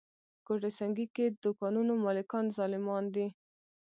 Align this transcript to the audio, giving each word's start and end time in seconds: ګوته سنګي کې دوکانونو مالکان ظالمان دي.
ګوته 0.45 0.69
سنګي 0.79 1.05
کې 1.15 1.25
دوکانونو 1.43 1.93
مالکان 2.05 2.45
ظالمان 2.57 3.03
دي. 3.15 3.27